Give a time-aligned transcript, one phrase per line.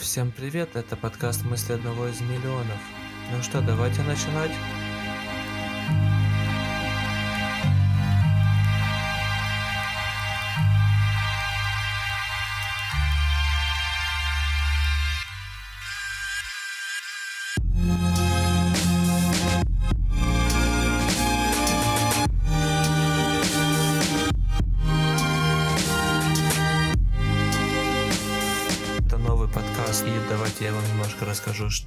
[0.00, 2.78] Всем привет, это подкаст «Мысли одного из миллионов».
[3.30, 4.50] Ну что, давайте начинать.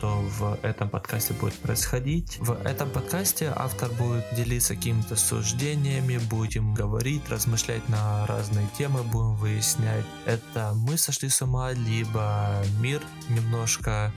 [0.04, 2.38] Что в этом подкасте будет происходить.
[2.42, 9.36] В этом подкасте автор будет делиться какими-то суждениями, будем говорить, размышлять на разные темы, будем
[9.36, 14.12] выяснять, это мы сошли с ума, либо мир немножко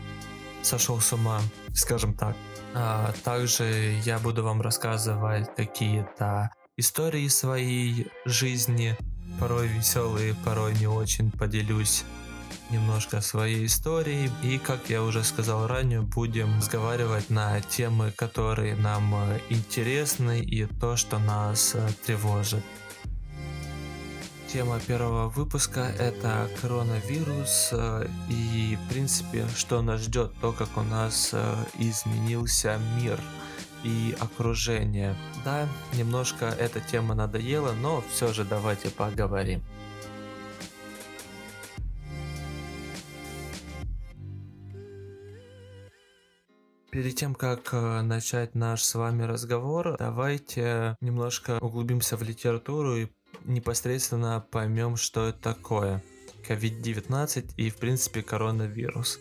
[0.62, 1.40] сошел с ума,
[1.72, 2.34] скажем так.
[2.74, 8.96] А также я буду вам рассказывать какие-то истории своей жизни,
[9.38, 12.02] порой веселые, порой не очень поделюсь
[12.70, 19.14] немножко своей истории и, как я уже сказал ранее, будем разговаривать на темы, которые нам
[19.14, 22.62] э, интересны и то, что нас э, тревожит.
[24.52, 30.82] Тема первого выпуска это коронавирус э, и, в принципе, что нас ждет, то, как у
[30.82, 31.34] нас
[31.78, 33.20] изменился мир
[33.84, 35.14] и окружение.
[35.44, 39.62] Да, немножко эта тема надоела, но все же давайте поговорим.
[46.96, 53.08] Перед тем, как э, начать наш с вами разговор, давайте немножко углубимся в литературу и
[53.44, 56.02] непосредственно поймем, что это такое.
[56.48, 59.20] COVID-19 и, в принципе, коронавирус.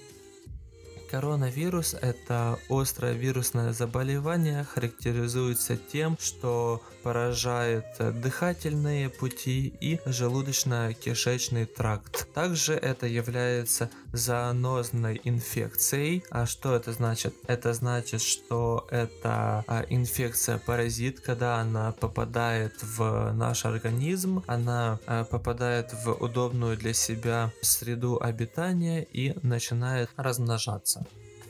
[1.12, 12.28] Коронавирус– это острое вирусное заболевание, характеризуется тем, что поражает дыхательные пути и желудочно-кишечный тракт.
[12.34, 16.24] Также это является зоонозной инфекцией.
[16.32, 17.36] А что это значит?
[17.46, 25.94] Это значит, что это а, инфекция-паразит, когда она попадает в наш организм, она а, попадает
[25.94, 31.06] в удобную для себя среду обитания и начинает размножаться.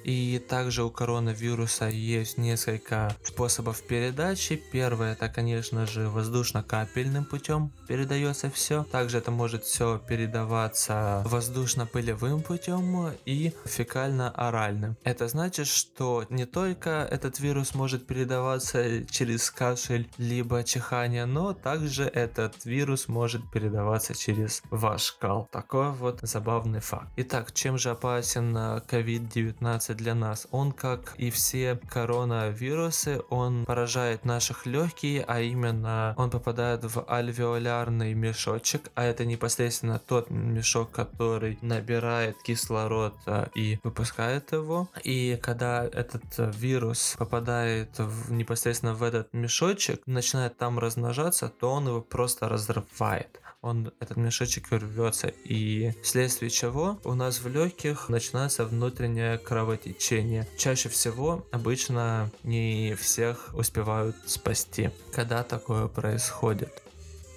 [0.06, 4.62] И также у коронавируса есть несколько способов передачи.
[4.72, 8.84] Первое это, конечно же, воздушно-капельным путем передается все.
[8.84, 14.96] Также это может все передаваться воздушно-пылевым путем и фекально-оральным.
[15.04, 22.04] Это значит, что не только этот вирус может передаваться через кашель либо чихание, но также
[22.04, 25.50] этот вирус может передаваться через ваш кал.
[25.52, 27.08] Такой вот забавный факт.
[27.16, 30.48] Итак, чем же опасен COVID-19 для нас.
[30.52, 38.14] Он, как и все коронавирусы, он поражает наших легкие, а именно он попадает в альвеолярный
[38.14, 44.90] мешочек, а это непосредственно тот мешок, который набирает кислород а, и выпускает его.
[45.04, 51.88] И когда этот вирус попадает в, непосредственно в этот мешочек, начинает там размножаться, то он
[51.88, 58.64] его просто разрывает он, этот мешочек рвется, и вследствие чего у нас в легких начинается
[58.66, 60.48] внутреннее кровотечение.
[60.58, 66.84] Чаще всего обычно не всех успевают спасти, когда такое происходит.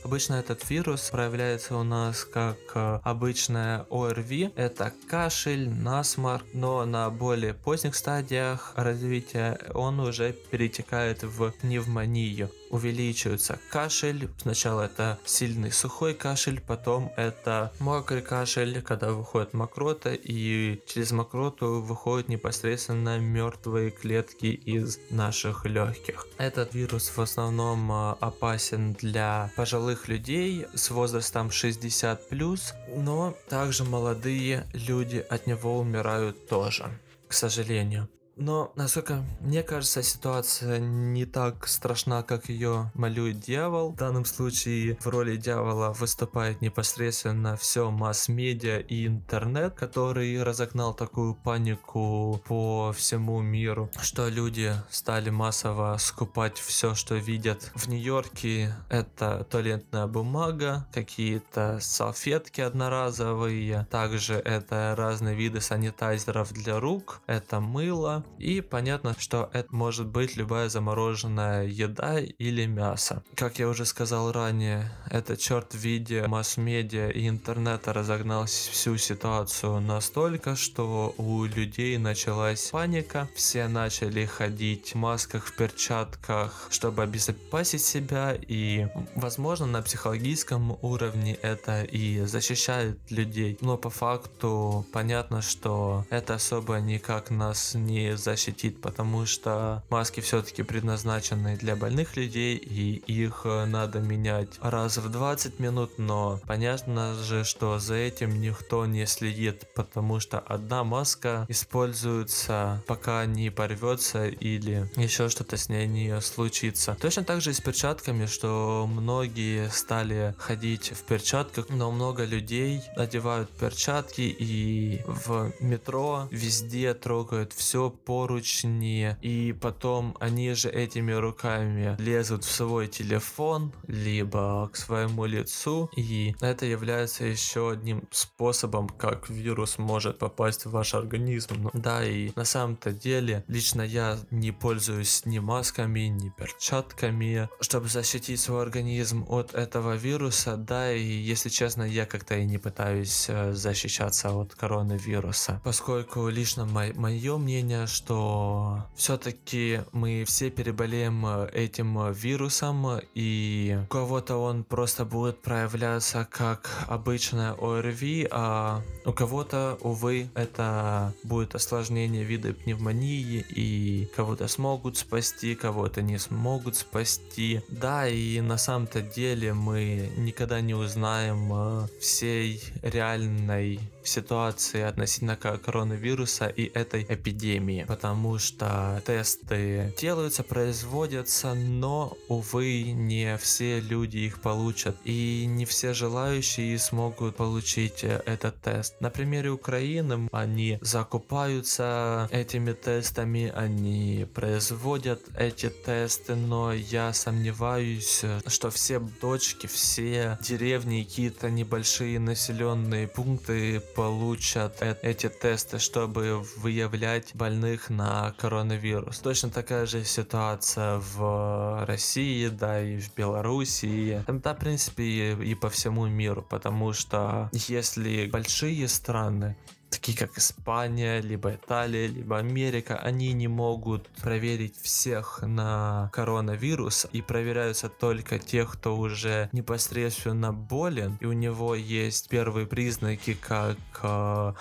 [0.05, 4.53] Обычно этот вирус проявляется у нас как э, обычная ОРВИ.
[4.55, 13.59] Это кашель, насморк, но на более поздних стадиях развития он уже перетекает в пневмонию увеличивается
[13.71, 14.29] кашель.
[14.41, 21.81] Сначала это сильный сухой кашель, потом это мокрый кашель, когда выходит мокрота, и через мокроту
[21.81, 26.27] выходят непосредственно мертвые клетки из наших легких.
[26.39, 33.85] Этот вирус в основном а, опасен для пожилых людей с возрастом 60 плюс, но также
[33.85, 36.91] молодые люди от него умирают тоже
[37.29, 38.09] к сожалению.
[38.39, 43.93] Но, насколько мне кажется, ситуация не так страшна, как ее малюет дьявол.
[43.93, 51.35] В данном случае в роли дьявола выступает непосредственно все масс-медиа и интернет, который разогнал такую
[51.35, 57.73] панику по всему миру, что люди стали массово скупать все, что видят.
[57.75, 67.21] В Нью-Йорке это туалетная бумага, какие-то салфетки одноразовые, также это разные виды санитайзеров для рук,
[67.27, 73.23] это мыло, И понятно, что это может быть любая замороженная еда или мясо.
[73.35, 79.81] Как я уже сказал ранее, этот черт в виде масс-медиа и интернета разогнал всю ситуацию
[79.81, 87.83] настолько, что у людей началась паника, все начали ходить в масках, в перчатках, чтобы обезопасить
[87.83, 93.59] себя, и, возможно, на психологическом уровне это и защищает людей.
[93.61, 100.63] Но по факту понятно, что это особо никак нас не защитит, потому что маски все-таки
[100.63, 107.45] предназначены для больных людей, и их надо менять раз в 20 минут, но понятно же,
[107.45, 114.91] что за этим никто не следит, потому что одна маска используется, пока не порвется или
[114.97, 116.97] еще что-то с ней не случится.
[117.01, 122.83] Точно так же и с перчатками, что многие стали ходить в перчатках, но много людей
[122.97, 131.95] одевают перчатки и в метро везде трогают все поручни, и потом они же этими руками
[131.99, 139.29] лезут в свой телефон, либо к своему лицу, и это является еще одним способом, как
[139.29, 141.65] вирус может попасть в ваш организм.
[141.65, 147.89] Ну, да, и на самом-то деле, лично я не пользуюсь ни масками, ни перчатками, чтобы
[147.89, 153.27] защитить свой организм от этого вируса, да, и если честно, я как-то и не пытаюсь
[153.29, 162.13] э, защищаться от коронавируса, поскольку лично мое мнение, что все-таки мы все переболеем э, этим
[162.13, 170.31] вирусом, и у кого-то он просто будет проявляться как обычная ОРВИ, а у кого-то, увы,
[170.35, 177.63] это будет осложнение вида пневмонии, и кого-то смогут спасти, кого-то не смогут спасти.
[177.69, 186.47] Да, и на самом-то деле мы никогда не узнаем э, всей реальной ситуации относительно коронавируса
[186.47, 194.97] и этой эпидемии, потому что тесты делаются, производятся, но, увы, не все люди их получат,
[195.05, 199.01] и не все желающие смогут получить э, этот тест.
[199.01, 208.71] На примере Украины они закупаются этими тестами, они производят эти тесты, но я сомневаюсь, что
[208.71, 217.91] все точки, все деревни, какие-то небольшие населенные пункты получат э эти тесты, чтобы выявлять больных
[217.91, 219.19] на коронавирус.
[219.19, 225.55] Точно такая же ситуация в России, да, и в Белоруссии, да, в принципе, и, и
[225.57, 229.57] по всему миру, потому что если большие страны
[229.91, 237.23] такие как Испания, либо Италия, либо Америка, они не могут проверить всех на коронавирус и
[237.23, 241.17] проверяются только тех, кто уже непосредственно болен.
[241.21, 244.53] И у него есть первые признаки, как э,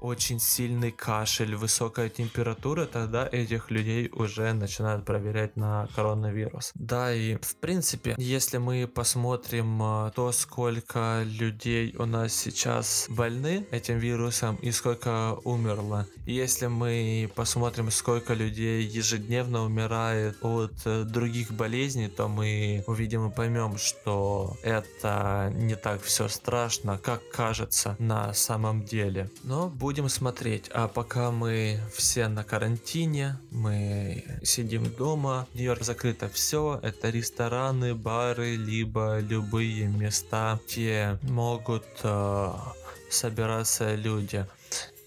[0.00, 6.72] очень сильный кашель, высокая температура, тогда этих людей уже начинают проверять на коронавирус.
[6.74, 13.66] Да, и в принципе, если мы посмотрим э, то, сколько людей у нас сейчас больны
[13.70, 21.52] этим вирусом и сколько умерло, если мы посмотрим, сколько людей ежедневно умирает от э, других
[21.52, 28.32] болезней, то мы увидим и поймем, что это не так все страшно, как кажется на
[28.32, 29.30] самом деле.
[29.42, 30.68] Но будет будем смотреть.
[30.74, 38.56] А пока мы все на карантине, мы сидим дома, Нью-Йорк закрыто все, это рестораны, бары,
[38.56, 42.52] либо любые места, где могут э,
[43.08, 44.44] собираться люди.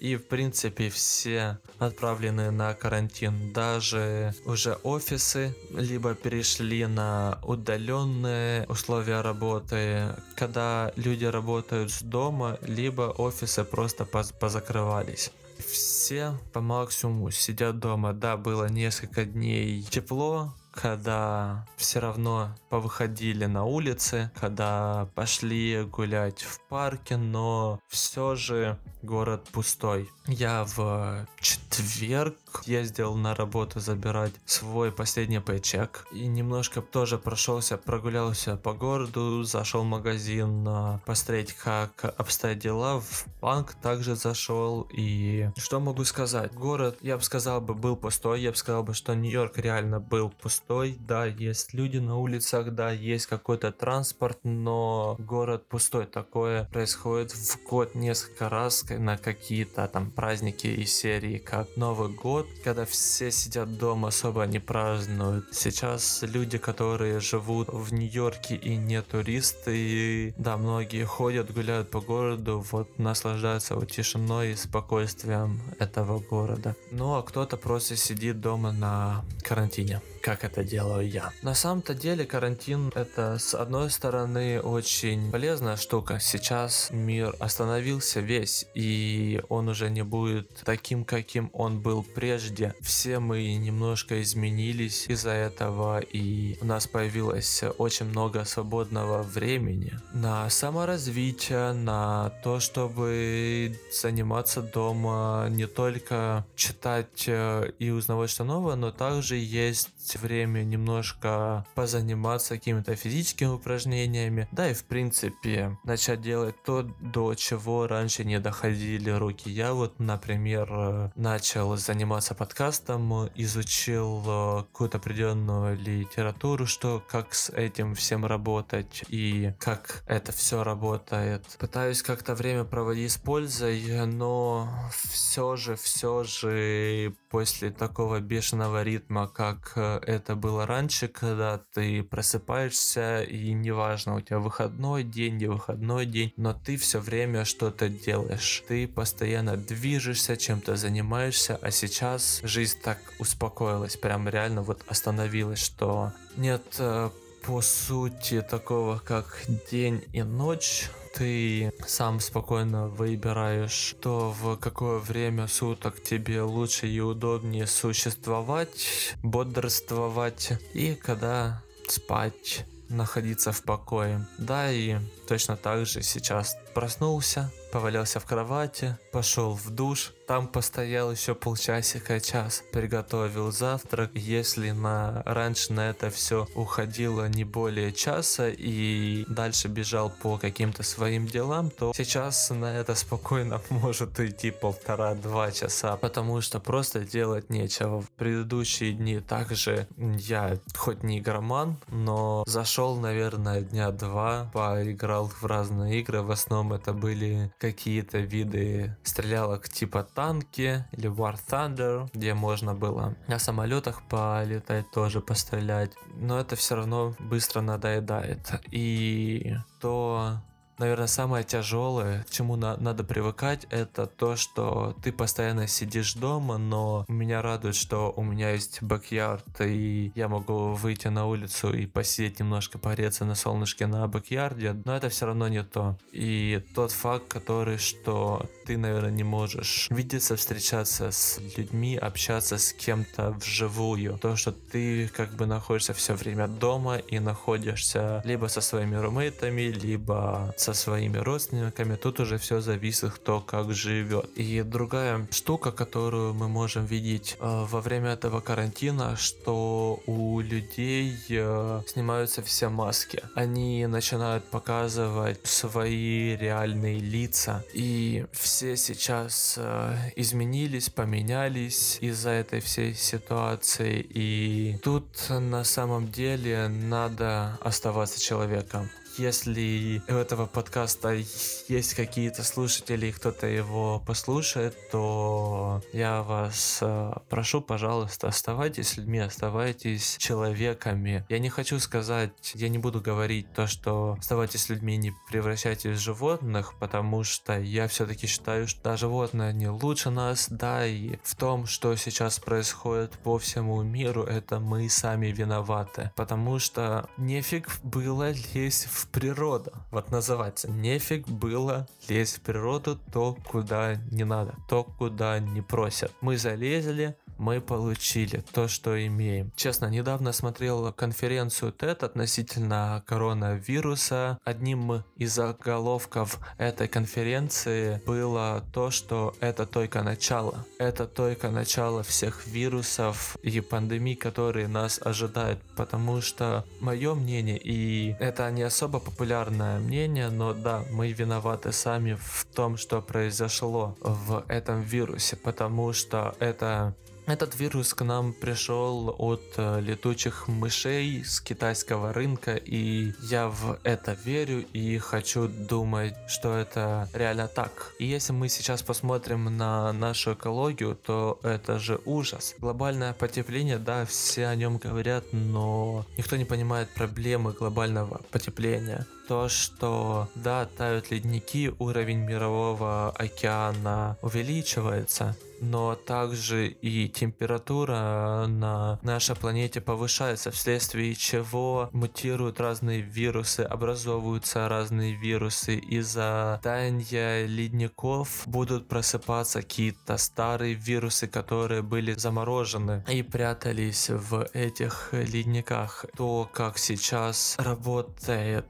[0.02, 3.54] И, в принципе, все отправлены на карантин.
[3.54, 13.14] Даже уже офисы либо перешли на удаленные условия работы, когда люди работают с дома, либо
[13.16, 15.32] офисы просто поз позакрывались
[15.62, 18.14] все по максимуму сидят дома.
[18.14, 26.60] Да, было несколько дней тепло, когда все равно повыходили на улицы, когда пошли гулять в
[26.68, 30.10] парке, но все же город пустой.
[30.28, 38.58] Я в четверг ездил на работу забирать свой последний пейчек и немножко тоже прошелся, прогулялся
[38.58, 40.68] по городу, зашел в магазин
[41.06, 43.00] посмотреть, как обстоят дела.
[43.00, 46.54] В банк также зашел и что могу сказать?
[46.54, 50.30] Город, я бы сказал бы, был пустой, я бы сказал бы, что Нью-Йорк реально был
[50.30, 50.98] пустой.
[51.00, 56.06] Да, есть люди на улицах, да, есть какой-то транспорт, но город пустой.
[56.06, 62.41] Такое происходит в год несколько раз, на какие-то там праздники из серии, как Новый год,
[62.64, 65.46] когда все сидят дома, особо не празднуют.
[65.52, 72.02] Сейчас люди, которые живут в Нью-Йорке и не туристы, и, да, многие ходят, гуляют по
[72.02, 76.76] городу, вот наслаждаются вот тишиной и спокойствием этого города.
[76.92, 81.32] Ну а кто-то просто сидит дома на карантине как это делаю я.
[81.42, 86.20] На самом-то деле карантин это с одной стороны очень полезная штука.
[86.20, 92.74] Сейчас мир остановился весь и он уже не будет таким, каким он был прежде.
[92.82, 100.50] Все мы немножко изменились из-за этого и у нас появилось очень много свободного времени на
[100.50, 108.92] саморазвитие, на то, чтобы заниматься дома, не только читать э, и узнавать что новое, но
[108.92, 116.84] также есть время немножко позаниматься какими-то физическими упражнениями, да и в принципе начать делать то,
[117.00, 119.50] до чего раньше не доходили руки.
[119.50, 127.96] Я вот, например, начал заниматься подкастом, изучил э, какую-то определенную литературу, что как с этим
[127.96, 131.46] всем работать и как это все работает.
[131.60, 139.28] Пытаюсь как-то время проводить с пользой, но все же, все же после такого бешеного ритма,
[139.28, 145.48] как э, это было раньше, когда ты просыпаешься и неважно, у тебя выходной день, не
[145.48, 148.64] выходной день, но ты все время что-то делаешь.
[148.68, 156.12] Ты постоянно движешься, чем-то занимаешься, а сейчас жизнь так успокоилась, прям реально вот остановилась, что
[156.36, 157.10] нет э,
[157.46, 165.48] по сути такого как день и ночь ты сам спокойно выбираешь, то в какое время
[165.48, 174.28] суток тебе лучше и удобнее существовать, бодрствовать и когда спать находиться в покое.
[174.38, 181.12] Да, и точно так же сейчас проснулся, повалялся в кровати, пошел в душ, там постоял
[181.12, 184.12] еще полчасика, час, приготовил завтрак.
[184.14, 190.84] Если на раньше на это все уходило не более часа и дальше бежал по каким-то
[190.84, 197.50] своим делам, то сейчас на это спокойно может идти полтора-два часа, потому что просто делать
[197.50, 198.02] нечего.
[198.02, 205.46] В предыдущие дни также я хоть не игроман, но зашел, наверное, дня два, поиграл в
[205.46, 206.22] разные игры.
[206.22, 213.16] В основном это были какие-то виды стрелялок типа танки или War Thunder, где можно было
[213.28, 215.92] на самолетах полетать, тоже пострелять.
[216.16, 218.52] Но это все равно быстро надоедает.
[218.72, 220.42] И то
[220.82, 226.58] наверное, самое тяжелое, к чему на надо привыкать, это то, что ты постоянно сидишь дома,
[226.58, 231.86] но меня радует, что у меня есть бэк-ярд, и я могу выйти на улицу и
[231.86, 235.98] посидеть немножко, погреться на солнышке на бэк-ярде, но это все равно не то.
[236.12, 242.74] И тот факт, который, что ты, наверное, не можешь видеться, встречаться с людьми, общаться с
[242.74, 244.18] кем-то вживую.
[244.18, 249.62] То, что ты как бы находишься все время дома и находишься либо со своими румейтами,
[249.62, 251.96] либо со своими родственниками.
[251.96, 254.30] Тут уже все зависит, кто как живет.
[254.36, 261.18] И другая штука, которую мы можем видеть э, во время этого карантина, что у людей
[261.30, 263.24] э, снимаются все маски.
[263.36, 267.64] Они начинают показывать свои реальные лица.
[267.74, 274.06] И все сейчас э, изменились, поменялись из-за этой всей ситуации.
[274.10, 278.90] И тут на самом деле надо оставаться человеком.
[279.22, 287.14] Если у этого подкаста есть какие-то слушатели, и кто-то его послушает, то я вас э,
[287.30, 291.24] прошу, пожалуйста, оставайтесь людьми, оставайтесь человеками.
[291.30, 296.02] Я не хочу сказать, я не буду говорить то, что оставайтесь людьми, не превращайтесь в
[296.02, 301.36] животных, потому что я все-таки считаю, что да, животные не лучше нас, да, и в
[301.36, 308.32] том, что сейчас происходит по всему миру, это мы сами виноваты, потому что нефиг было
[308.56, 309.72] лезть в природу.
[309.92, 310.70] Вот называется.
[310.70, 316.12] Нефиг было лезть в природу то, куда не надо, то, куда не просят.
[316.22, 319.52] Мы залезли, мы получили то, что имеем.
[319.56, 324.38] Честно, недавно смотрел конференцию TED относительно коронавируса.
[324.44, 330.66] Одним из заголовков этой конференции было то, что это только начало.
[330.78, 335.60] Это только начало всех вирусов и пандемий, которые нас ожидают.
[335.76, 342.14] Потому что мое мнение, и это не особо популярное мнение, но да, мы виноваты сами
[342.14, 346.96] в том, что произошло в этом вирусе, потому что это
[347.32, 353.80] Этот вирус к нам пришел от э, летучих мышей с китайского рынка, и я в
[353.86, 357.94] это верю и хочу думать, что это реально так.
[358.00, 362.54] И если мы сейчас посмотрим на нашу экологию, то это же ужас.
[362.60, 369.48] Глобальное потепление, да, все о нем говорят, но никто не понимает проблемы глобального потепления то,
[369.48, 379.80] что да, тают ледники, уровень мирового океана увеличивается, но также и температура на нашей планете
[379.80, 385.76] повышается, вследствие чего мутируют разные вирусы, образовываются разные вирусы.
[385.78, 395.10] Из-за таяния ледников будут просыпаться какие-то старые вирусы, которые были заморожены и прятались в этих
[395.12, 396.06] ледниках.
[396.18, 398.66] То, как сейчас работает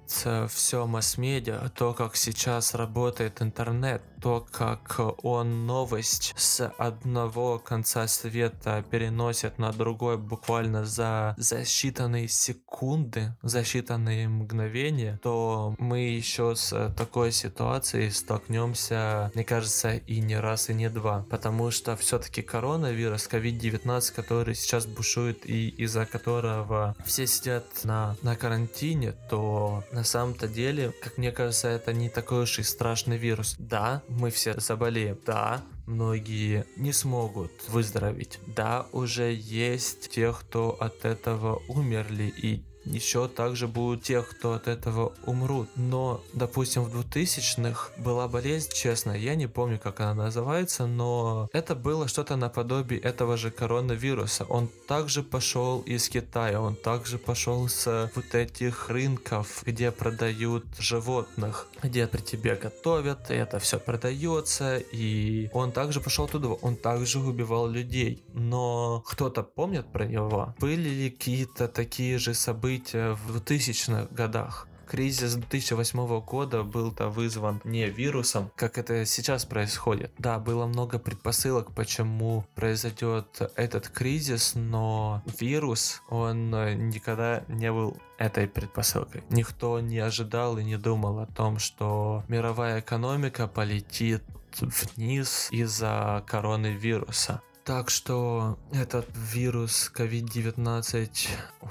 [0.49, 8.83] все масс-медиа, то, как сейчас работает интернет, то, как он новость с одного конца света
[8.89, 16.93] переносит на другой буквально за, за считанные секунды, за считанные мгновения, то мы еще с
[16.95, 21.25] такой ситуацией столкнемся, мне кажется, и не раз, и не два.
[21.29, 28.35] Потому что все-таки коронавирус, COVID-19, который сейчас бушует и из-за которого все сидят на, на
[28.35, 33.55] карантине, то на самом-то деле, как мне кажется, это не такой уж и страшный вирус.
[33.57, 35.17] Да, мы все заболеем.
[35.25, 38.39] Да, многие не смогут выздороветь.
[38.47, 44.67] Да, уже есть те, кто от этого умерли и еще также будут тех, кто от
[44.67, 45.69] этого умрут.
[45.75, 51.75] Но, допустим, в 2000-х была болезнь, честно, я не помню, как она называется, но это
[51.75, 54.45] было что-то наподобие этого же коронавируса.
[54.45, 61.67] Он также пошел из Китая, он также пошел с вот этих рынков, где продают животных,
[61.83, 67.19] где при тебе готовят, и это все продается, и он также пошел туда, он также
[67.19, 68.23] убивал людей.
[68.33, 70.55] Но кто-то помнит про него?
[70.59, 74.67] Были ли какие-то такие же события события в 2000-х годах.
[74.87, 80.11] Кризис 2008 года был-то вызван не вирусом, как это сейчас происходит.
[80.17, 86.51] Да, было много предпосылок, почему произойдет этот кризис, но вирус, он
[86.89, 89.23] никогда не был этой предпосылкой.
[89.29, 94.23] Никто не ожидал и не думал о том, что мировая экономика полетит
[94.59, 97.41] вниз из-за коронавируса.
[97.63, 101.09] Так что этот вирус COVID-19,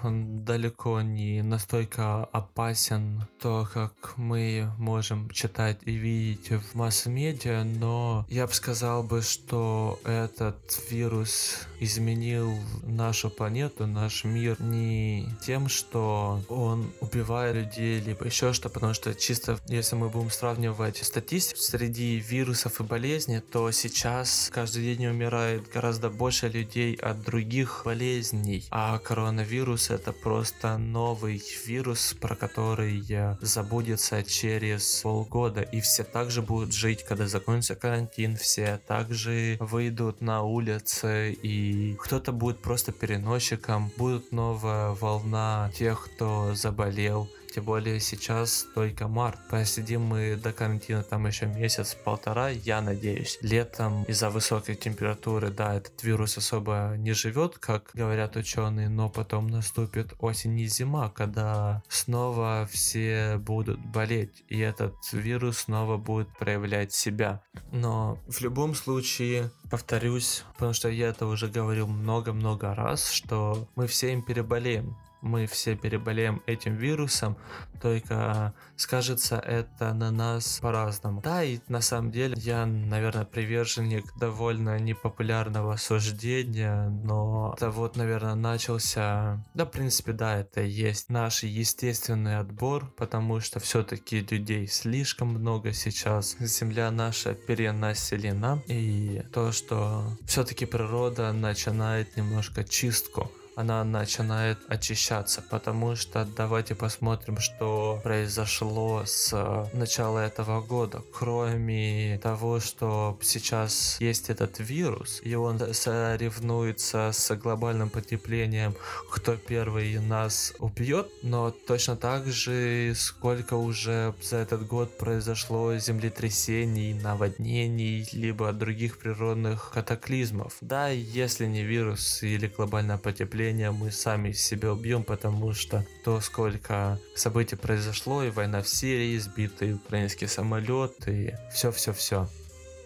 [0.05, 8.25] он далеко не настолько опасен, то, как мы можем читать и видеть в масс-медиа, но
[8.29, 16.41] я бы сказал бы, что этот вирус изменил нашу планету, наш мир не тем, что
[16.49, 22.21] он убивает людей, либо еще что, потому что чисто, если мы будем сравнивать статистику среди
[22.21, 28.67] вирусов и болезней, то сейчас каждый день умирает гораздо больше людей от других болезней.
[28.71, 33.03] А коронавирус это просто новый вирус, про который
[33.41, 35.63] забудется через полгода.
[35.63, 38.37] И все также будут жить, когда закончится карантин.
[38.37, 43.91] Все также выйдут на улицы и кто-то будет просто переносчиком.
[43.97, 49.39] Будет новая волна тех, кто заболел тем более сейчас только март.
[49.49, 53.39] Посидим мы до карантина там еще месяц-полтора, я надеюсь.
[53.43, 59.49] Летом из-за высокой температуры, да, этот вирус особо не живет, как говорят ученые, но потом
[59.49, 66.93] наступит осень и зима, когда снова все будут болеть, и этот вирус снова будет проявлять
[66.93, 67.43] себя.
[67.73, 73.87] Но в любом случае, повторюсь, потому что я это уже говорил много-много раз, что мы
[73.87, 77.37] все им переболеем мы все переболеем этим вирусом,
[77.81, 81.21] только скажется это на нас по-разному.
[81.23, 88.35] Да, и на самом деле я, наверное, приверженник довольно непопулярного суждения, но это вот, наверное,
[88.35, 89.45] начался...
[89.55, 95.73] Да, в принципе, да, это есть наш естественный отбор, потому что все-таки людей слишком много
[95.73, 96.37] сейчас.
[96.39, 103.31] Земля наша перенаселена, и то, что все-таки природа начинает немножко чистку
[103.61, 111.03] она начинает очищаться, потому что давайте посмотрим, что произошло с начала этого года.
[111.13, 118.75] Кроме того, что сейчас есть этот вирус, и он соревнуется с глобальным потеплением,
[119.11, 126.95] кто первый нас убьет, но точно так же, сколько уже за этот год произошло землетрясений,
[126.95, 130.57] наводнений, либо других природных катаклизмов.
[130.63, 136.21] Да, если не вирус или глобальное потепление, сожалению, мы сами себя убьем, потому что то,
[136.21, 142.29] сколько событий произошло, и война в Сирии, сбитый украинский самолет, и все-все-все.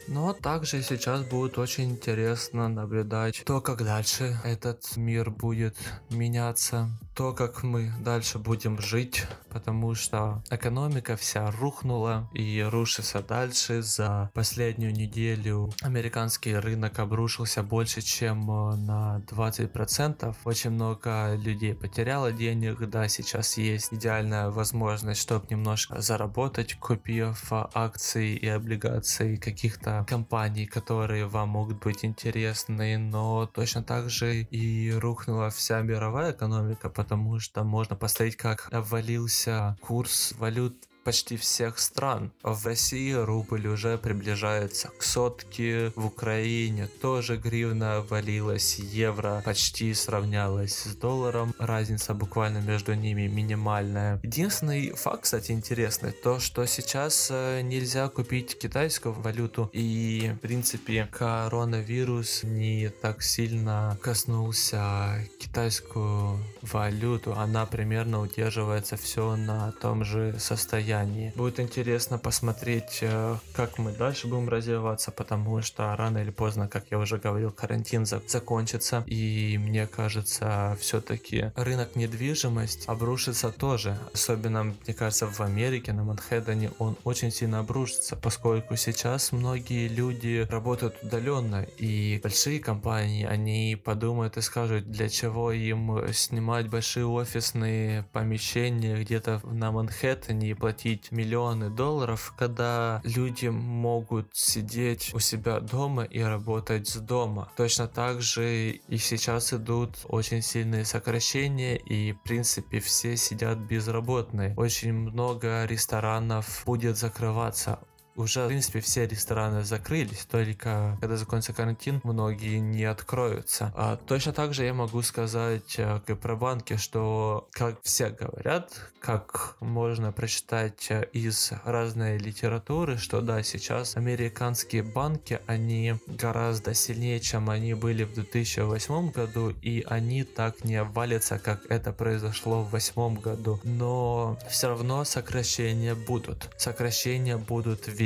[0.09, 5.77] Но также сейчас будет очень интересно наблюдать то, как дальше этот мир будет
[6.11, 13.83] меняться, то, как мы дальше будем жить, потому что экономика вся рухнула и рушится дальше.
[13.83, 20.35] За последнюю неделю американский рынок обрушился больше, чем э, на 20%.
[20.45, 28.35] Очень много людей потеряло денег, да, сейчас есть идеальная возможность, чтобы немножко заработать, купив акции
[28.35, 35.51] и облигации каких-то компаний, которые вам могут быть интересны, но точно так же и рухнула
[35.51, 42.33] вся мировая экономика, потому что можно посмотреть, как обвалился курс валют почти всех стран.
[42.43, 50.75] В России рубль уже приближается к сотке, в Украине тоже гривна валилась, евро почти сравнялась
[50.75, 54.19] с долларом, разница буквально между ними минимальная.
[54.23, 61.09] Единственный факт, кстати, интересный, то, что сейчас э, нельзя купить китайскую валюту, и, в принципе,
[61.13, 70.94] коронавирус не так сильно коснулся китайскую валюту, она примерно удерживается все на том же состоянии
[70.95, 71.33] состоянии.
[71.37, 76.85] Будет интересно посмотреть, э, как мы дальше будем развиваться, потому что рано или поздно, как
[76.91, 79.05] я уже говорил, карантин закончится.
[79.07, 83.99] И мне кажется, все-таки рынок недвижимость обрушится тоже.
[84.13, 90.47] Особенно, мне кажется, в Америке, на Манхэттене он очень сильно обрушится, поскольку сейчас многие люди
[90.51, 98.05] работают удаленно, и большие компании, они подумают и скажут, для чего им снимать большие офисные
[98.13, 105.61] помещения где-то на Манхэттене и платить платить миллионы долларов, когда люди могут сидеть у себя
[105.61, 107.51] дома и работать с дома.
[107.57, 114.55] Точно так же и сейчас идут очень сильные сокращения и в принципе все сидят безработные.
[114.57, 117.79] Очень много ресторанов будет закрываться
[118.17, 123.73] уже, в принципе, все рестораны закрылись, только когда закончится карантин, многие не откроются.
[123.77, 128.71] А точно так же я могу сказать э, и про банки, что, как все говорят,
[129.01, 137.21] как можно прочитать э, из разной литературы, что да, сейчас американские банки, они гораздо сильнее,
[137.21, 142.71] чем они были в 2008 году, и они так не обвалятся, как это произошло в
[142.71, 143.61] 2008 году.
[143.65, 146.51] Но все равно сокращения будут.
[146.57, 148.04] Сокращения будут везде.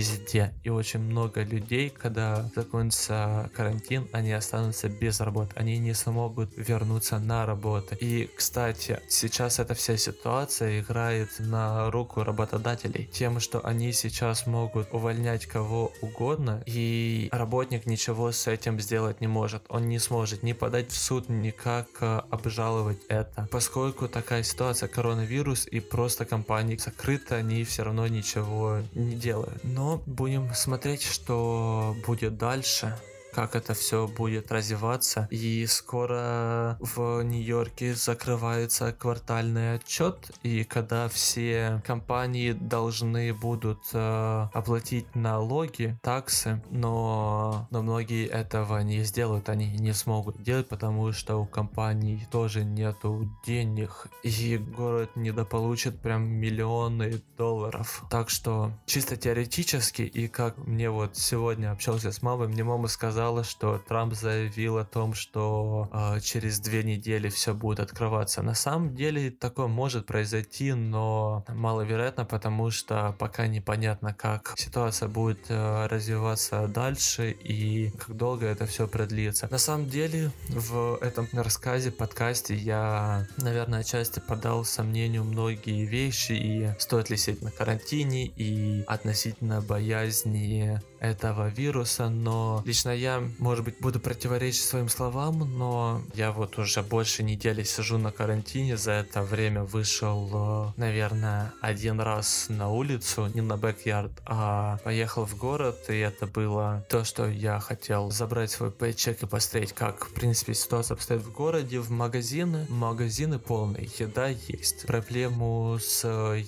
[0.63, 5.53] И очень много людей, когда закончится карантин, они останутся без работы.
[5.57, 7.95] Они не смогут вернуться на работу.
[8.01, 14.89] И, кстати, сейчас эта вся ситуация играет на руку работодателей тем, что они сейчас могут
[14.93, 19.63] увольнять кого угодно, и работник ничего с этим сделать не может.
[19.69, 23.49] Он не сможет ни подать в суд, никак э, обжаловать это.
[23.51, 29.63] Поскольку такая ситуация, коронавирус и просто компании закрыты, они все равно ничего не делают.
[29.65, 32.97] Но будем смотреть, что будет дальше
[33.39, 35.29] как это все будет развиваться.
[35.31, 45.15] И скоро в Нью-Йорке закрывается квартальный отчет, и когда все компании должны будут э, оплатить
[45.15, 51.47] налоги, таксы, но, но многие этого не сделают, они не смогут делать, потому что у
[51.47, 58.05] компаний тоже нету денег, и город недополучит прям миллионы долларов.
[58.11, 63.28] Так что чисто теоретически, и как мне вот сегодня общался с мамой, мне мама сказала,
[63.29, 68.43] сказала, что Трамп заявил о том, что э, через две недели все будет открываться.
[68.43, 75.51] На самом деле такое может произойти, но маловероятно, потому что пока непонятно, как ситуация будет
[75.51, 79.47] э, развиваться дальше и как долго это все продлится.
[79.51, 86.71] На самом деле в этом рассказе, подкасте я, наверное, отчасти подал сомнению многие вещи и
[86.79, 93.79] стоит ли сидеть на карантине и относительно боязни этого вируса, но лично я, может быть,
[93.81, 99.23] буду противоречить своим словам, но я вот уже больше недели сижу на карантине, за это
[99.23, 105.77] время вышел, э, наверное, один раз на улицу, не на бэк-ярд, а поехал в город,
[105.89, 110.55] и это было то, что я хотел забрать свой пейчек и посмотреть, как, в принципе,
[110.55, 114.87] ситуация обстоит в городе, в магазины, магазины полные, еда есть.
[114.87, 116.05] Проблему с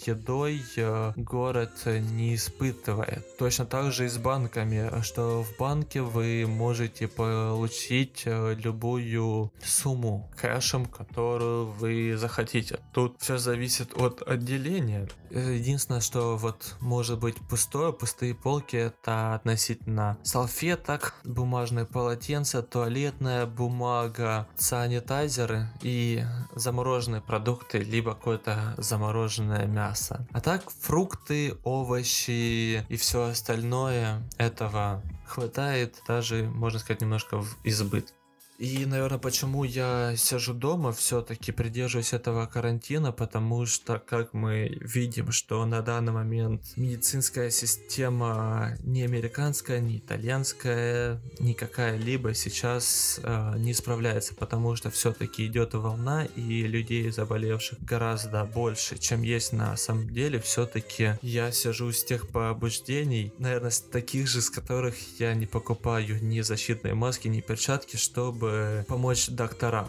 [0.06, 3.36] едой э, город не испытывает.
[3.38, 9.52] Точно так же и с банком банками, что в банке вы можете получить э, любую
[9.62, 12.78] сумму кэшем, которую вы захотите.
[12.94, 15.08] Тут все зависит от отделения.
[15.30, 24.48] Единственное, что вот может быть пустое, пустые полки это относительно салфеток, бумажные полотенца, туалетная бумага,
[24.56, 26.24] санитайзеры и
[26.54, 30.26] замороженные продукты, либо какое-то замороженное мясо.
[30.32, 38.14] А так фрукты, овощи и все остальное этого хватает даже, можно сказать, немножко в избытке.
[38.60, 45.32] И, наверное, почему я сижу дома, все-таки придерживаюсь этого карантина, потому что, как мы видим,
[45.32, 53.72] что на данный момент медицинская система не американская, не итальянская, ни какая-либо сейчас э, не
[53.72, 60.10] справляется, потому что все-таки идет волна, и людей заболевших гораздо больше, чем есть на самом
[60.10, 60.38] деле.
[60.38, 66.22] Все-таки я сижу с тех побуждений, наверное, с таких же, с которых я не покупаю
[66.22, 68.49] ни защитные маски, ни перчатки, чтобы
[68.86, 69.88] помочь докторам.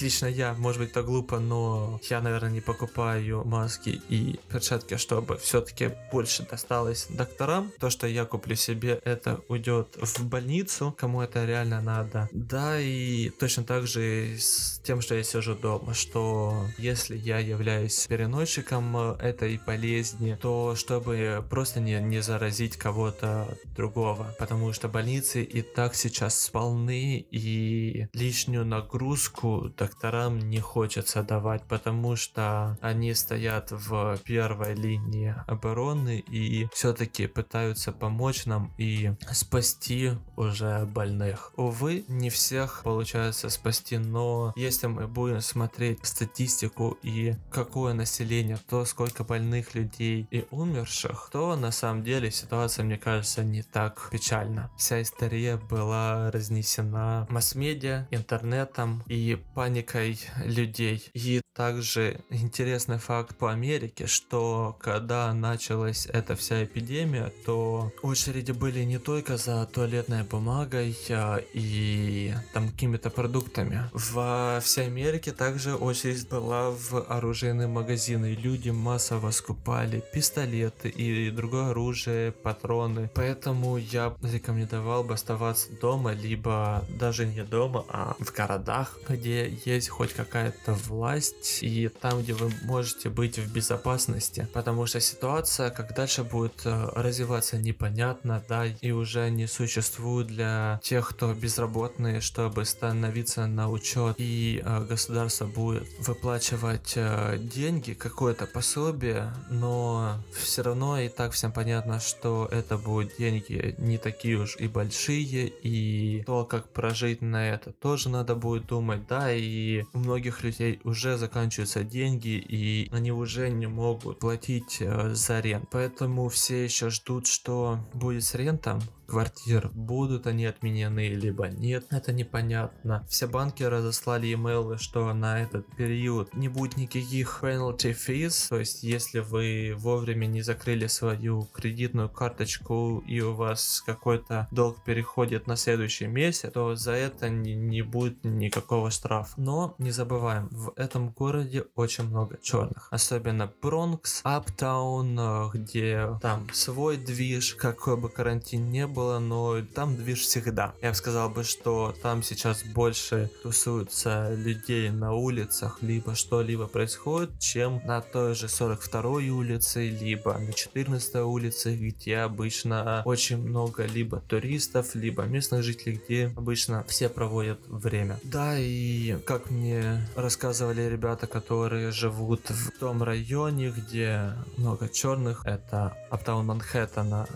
[0.00, 5.36] Лично я, может быть, это глупо, но я, наверное, не покупаю маски и перчатки, чтобы
[5.38, 7.72] все-таки больше досталось докторам.
[7.78, 12.28] То, что я куплю себе, это уйдет в больницу, кому это реально надо.
[12.32, 18.06] Да, и точно так же с тем, что я сижу дома, что если я являюсь
[18.06, 25.62] переносчиком этой болезни, то чтобы просто не, не заразить кого-то другого, потому что больницы и
[25.62, 34.18] так сейчас полны, и лишнюю нагрузку докторам не хочется давать, потому что они стоят в
[34.24, 41.52] первой линии обороны и все-таки пытаются помочь нам и спасти уже больных.
[41.56, 48.84] Увы, не всех получается спасти, но если мы будем смотреть статистику и какое население, то
[48.84, 54.70] сколько больных людей и умерших, то на самом деле ситуация, мне кажется, не так печальна.
[54.76, 61.08] Вся история была разнесена масс-медиа, интернетом и паникой людей.
[61.14, 68.80] И также интересный факт по Америке, что когда началась эта вся эпидемия, то очереди были
[68.84, 73.82] не только за туалетной бумагой а, и там какими-то продуктами.
[73.92, 78.34] Во всей Америке также очередь была в оружейные магазины.
[78.34, 83.10] Люди массово скупали пистолеты и другое оружие, патроны.
[83.14, 89.88] Поэтому я рекомендовал бы оставаться дома, либо даже не дома, а в городах, где есть
[89.88, 95.94] хоть какая-то власть и там, где вы можете быть в безопасности, потому что ситуация, как
[95.94, 102.64] дальше будет э, развиваться, непонятно, да, и уже не существует для тех, кто безработные, чтобы
[102.64, 110.98] становиться на учет, и э, государство будет выплачивать э, деньги, какое-то пособие, но все равно
[111.00, 116.44] и так всем понятно, что это будут деньги не такие уж и большие, и то,
[116.44, 121.84] как прожить на это, тоже надо будет думать, да, и у многих людей уже заканчиваются
[121.84, 125.68] деньги, и они уже не могут платить э, за рент.
[125.70, 128.80] Поэтому все еще ждут, что будет с рентом,
[129.12, 133.04] квартир, будут они отменены, либо нет, это непонятно.
[133.10, 138.82] Все банки разослали имейлы, что на этот период не будет никаких penalty fees, то есть
[138.82, 145.56] если вы вовремя не закрыли свою кредитную карточку и у вас какой-то долг переходит на
[145.56, 149.34] следующий месяц, то за это не, не будет никакого штрафа.
[149.36, 156.96] Но не забываем, в этом городе очень много черных, особенно Бронкс, Аптаун, где там свой
[156.96, 160.74] движ, какой бы карантин не был, было, но там движ всегда.
[160.80, 167.38] Я бы сказал бы, что там сейчас больше тусуются людей на улицах, либо что-либо происходит,
[167.40, 174.20] чем на той же 42-й улице, либо на 14 улице, где обычно очень много либо
[174.20, 178.20] туристов, либо местных жителей, где обычно все проводят время.
[178.22, 185.96] Да, и как мне рассказывали ребята, которые живут в том районе, где много черных, это
[186.10, 187.26] Аптаун Манхэттена,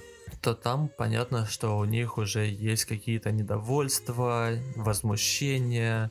[0.43, 6.11] то там понятно, что у них уже есть какие-то недовольства, возмущения.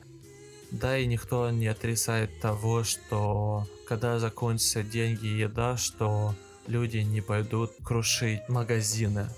[0.70, 6.34] Да и никто не отрицает того, что когда закончатся деньги и еда, что
[6.66, 9.28] люди не пойдут крушить магазины.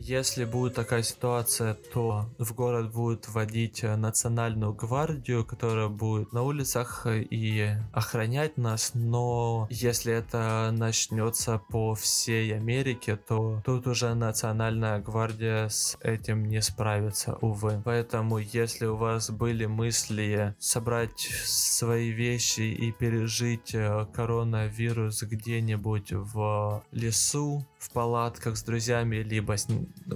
[0.00, 6.44] Если будет такая ситуация, то в город будут вводить э, национальную гвардию, которая будет на
[6.44, 14.14] улицах э, и охранять нас, но если это начнется по всей Америке, то тут уже
[14.14, 17.82] национальная гвардия с этим не справится, увы.
[17.84, 26.84] Поэтому, если у вас были мысли собрать свои вещи и пережить э, коронавирус где-нибудь в
[26.92, 29.66] лесу, в палатках с друзьями, либо с,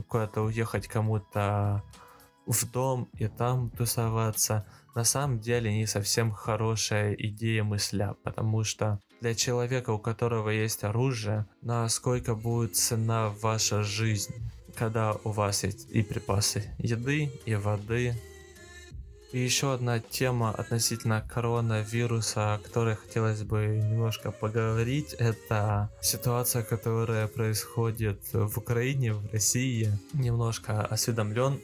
[0.08, 1.82] куда-то уехать кому-то
[2.46, 9.00] в дом и там тусоваться, на самом деле не совсем хорошая идея мысля, потому что
[9.20, 14.34] для человека, у которого есть оружие, насколько будет цена ваша жизнь,
[14.74, 18.14] когда у вас есть и припасы еды, и воды,
[19.32, 27.28] И еще одна тема относительно коронавируса, о которой хотелось бы немножко поговорить, это ситуация, которая
[27.28, 29.90] происходит в Украине, в России.
[30.12, 31.58] Немножко осведомлен.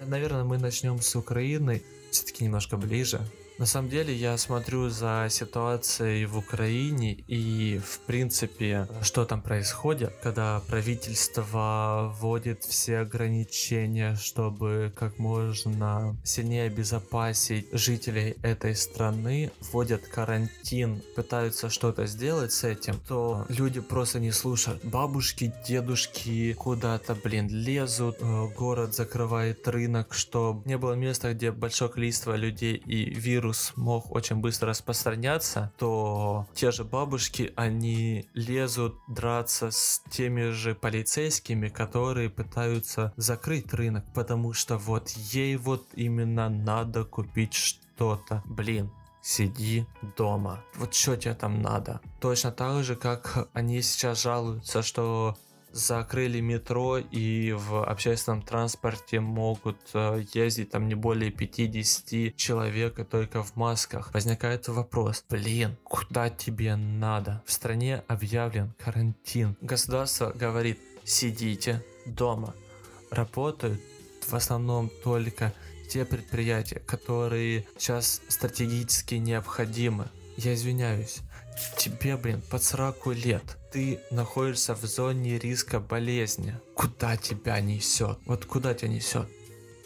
[0.00, 3.20] Наверное, мы начнем с Украины, все-таки немножко ближе.
[3.58, 10.12] На самом деле я смотрю за ситуацией в Украине и в принципе, что там происходит,
[10.22, 21.02] когда правительство вводит все ограничения, чтобы как можно сильнее обезопасить жителей этой страны, вводят карантин,
[21.14, 24.84] пытаются что-то сделать с этим, то люди просто не слушают.
[24.84, 31.90] Бабушки, дедушки куда-то, блин, лезут, э, город закрывает рынок, чтобы не было места, где большое
[31.90, 38.96] количество людей и вирус вирус мог очень быстро распространяться, то те же бабушки, они лезут
[39.08, 46.48] драться с теми же полицейскими, которые пытаются закрыть рынок, потому что вот ей вот именно
[46.48, 48.42] надо купить что-то.
[48.46, 48.90] Блин,
[49.22, 50.60] сиди дома.
[50.76, 52.00] Вот что тебе там надо?
[52.20, 55.36] Точно так же, как они сейчас жалуются, что
[55.76, 63.04] закрыли метро и в общественном транспорте могут э, ездить там не более 50 человек, и
[63.04, 64.12] только в масках.
[64.14, 67.42] Возникает вопрос, блин, куда тебе надо?
[67.44, 69.56] В стране объявлен карантин.
[69.60, 72.54] Государство говорит, сидите дома.
[73.10, 73.80] Работают
[74.26, 75.52] в основном только
[75.90, 80.08] те предприятия, которые сейчас стратегически необходимы.
[80.36, 81.20] Я извиняюсь,
[81.78, 86.54] тебе, блин, под 40 лет ты находишься в зоне риска болезни.
[86.74, 88.16] Куда тебя несет?
[88.24, 89.28] Вот куда тебя несет?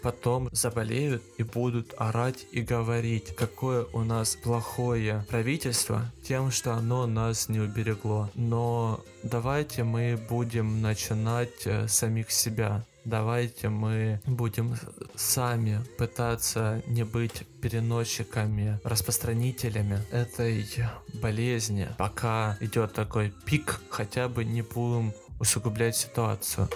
[0.01, 7.09] Потом заболеют и будут орать и говорить, какое у нас плохое правительство тем, что оно
[7.09, 8.31] нас не уберегло.
[8.37, 14.77] Но давайте мы будем начинать э, самих себя давайте мы будем
[15.15, 20.67] сами пытаться не быть переносчиками, распространителями этой
[21.15, 21.89] болезни.
[21.99, 26.69] Пока идет такой пик, хотя бы не будем усугублять ситуацию.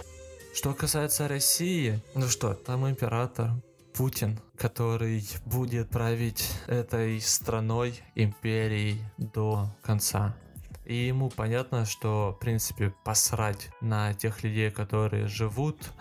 [0.54, 3.50] Что касается России, ну что, там император,
[3.94, 10.36] Путин, который будет править этой страной, империей до конца.
[10.84, 15.92] И ему понятно, что, в принципе, посрать на тех людей, которые живут.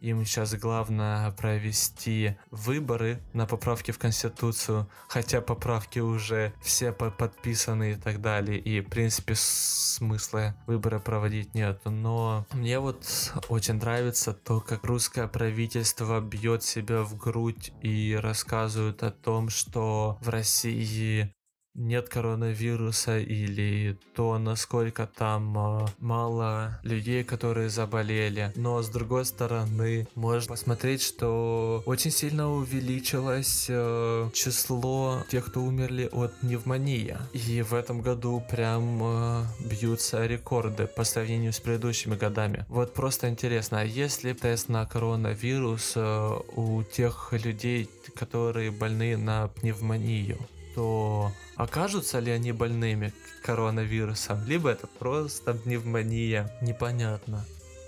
[0.00, 7.94] Им сейчас главное провести выборы на поправки в Конституцию, хотя поправки уже все подписаны и
[7.96, 11.82] так далее, и в принципе смысла выборы проводить нет.
[11.84, 13.04] Но мне вот
[13.50, 20.16] очень нравится то, как русское правительство бьет себя в грудь и рассказывает о том, что
[20.22, 21.30] в России
[21.74, 28.52] нет коронавируса или то, насколько там э, мало людей, которые заболели.
[28.56, 36.08] Но с другой стороны, можно посмотреть, что очень сильно увеличилось э, число тех, кто умерли
[36.12, 37.16] от пневмонии.
[37.32, 42.66] И в этом году прям э, бьются рекорды по сравнению с предыдущими годами.
[42.68, 50.38] Вот просто интересно, а если тест на коронавирус у тех людей, которые больны на пневмонию?
[50.80, 53.12] То окажутся ли они больными
[53.42, 57.44] коронавирусом, либо это просто пневмония, непонятно.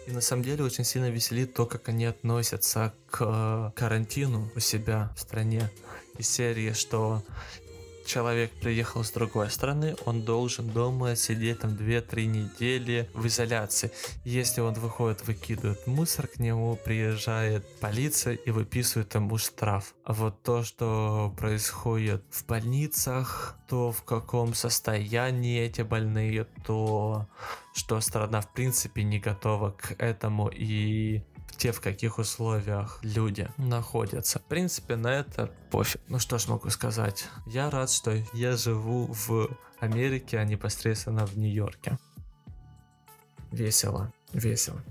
[0.06, 5.10] И на самом деле очень сильно веселит то, как они относятся к карантину у себя
[5.16, 5.70] в стране.
[6.18, 7.22] Из серии, что
[8.12, 13.90] человек приехал с другой страны, он должен дома сидеть там 2-3 недели в изоляции.
[14.24, 19.94] Если он выходит, выкидывает мусор, к нему приезжает полиция и выписывает ему штраф.
[20.04, 27.26] А вот то, что происходит в больницах, то в каком состоянии эти больные, то
[27.72, 31.22] что страна в принципе не готова к этому и
[31.56, 34.38] те, в каких условиях люди находятся.
[34.40, 36.00] В принципе, на это пофиг.
[36.08, 37.26] Ну что ж могу сказать.
[37.46, 41.98] Я рад, что я живу в Америке, а непосредственно в Нью-Йорке.
[43.52, 44.82] Весело, весело.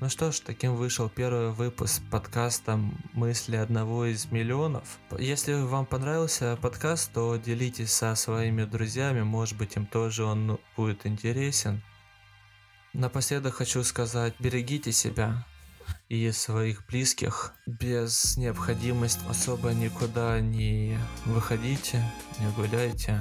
[0.00, 2.78] Ну что ж, таким вышел первый выпуск подкаста
[3.12, 4.98] «Мысли одного из миллионов».
[5.18, 11.06] Если вам понравился подкаст, то делитесь со своими друзьями, может быть им тоже он будет
[11.06, 11.80] интересен.
[12.94, 15.44] Напоследок хочу сказать, берегите себя
[16.08, 17.52] и своих близких.
[17.66, 23.20] Без необходимости особо никуда не выходите, не гуляйте.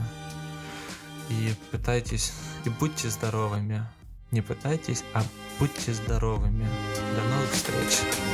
[1.30, 2.34] И пытайтесь,
[2.66, 3.84] и будьте здоровыми.
[4.30, 5.24] Не пытайтесь, а
[5.58, 6.68] будьте здоровыми.
[7.16, 8.33] До новых встреч!